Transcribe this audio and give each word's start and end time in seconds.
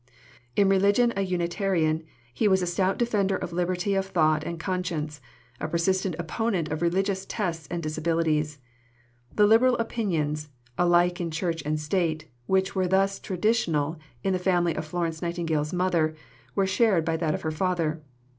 "In 0.55 0.67
religion 0.67 1.13
a 1.15 1.21
Unitarian, 1.21 2.03
he 2.33 2.47
was 2.47 2.63
a 2.63 2.65
stout 2.65 2.97
defender 2.97 3.35
of 3.37 3.53
liberty 3.53 3.93
of 3.93 4.07
thought 4.07 4.43
and 4.43 4.59
conscience, 4.59 5.21
a 5.59 5.67
persistent 5.67 6.15
opponent 6.17 6.69
of 6.71 6.81
religious 6.81 7.23
tests 7.27 7.67
and 7.69 7.83
disabilities. 7.83 8.57
The 9.35 9.45
liberal 9.45 9.77
opinions, 9.77 10.49
alike 10.75 11.21
in 11.21 11.29
Church 11.29 11.61
and 11.67 11.79
State, 11.79 12.25
which 12.47 12.73
were 12.73 12.87
thus 12.87 13.19
traditional 13.19 13.99
in 14.23 14.33
the 14.33 14.39
family 14.39 14.73
of 14.75 14.85
Florence 14.87 15.21
Nightingale's 15.21 15.71
mother, 15.71 16.15
were 16.55 16.65
shared 16.65 17.05
by 17.05 17.15
that 17.17 17.35
of 17.35 17.43
her 17.43 17.51
father. 17.51 18.01